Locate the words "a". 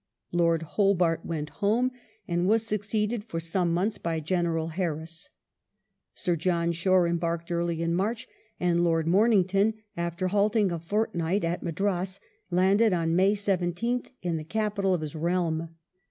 10.71-10.79